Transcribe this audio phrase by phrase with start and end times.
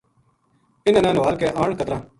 [0.85, 2.01] اِنھاں نا نُہال کے آن کترَاں